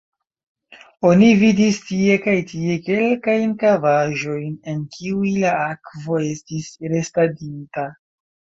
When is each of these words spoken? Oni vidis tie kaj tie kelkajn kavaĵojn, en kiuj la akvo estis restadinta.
Oni 1.09 1.27
vidis 1.41 1.77
tie 1.89 2.15
kaj 2.23 2.35
tie 2.53 2.79
kelkajn 2.87 3.53
kavaĵojn, 3.65 4.49
en 4.75 4.81
kiuj 4.97 5.37
la 5.45 5.55
akvo 5.69 6.21
estis 6.33 6.75
restadinta. 6.97 7.89